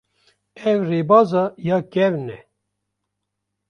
[0.69, 2.39] Ev rêbeza ya kevin e.